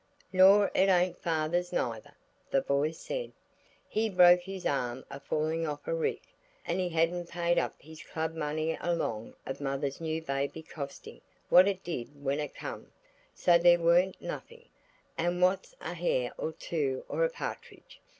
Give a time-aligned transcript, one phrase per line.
[0.33, 2.13] "Nor it ain't father's neither,"
[2.49, 3.33] the boy said;
[3.87, 6.23] "he broke his arm a falling off of a rick,
[6.65, 11.67] and he hadn't paid up his club money along of mother's new baby costing what
[11.67, 12.91] it did when it come,
[13.35, 18.01] so there warn't nothing–and what's a hare or two or a partridge?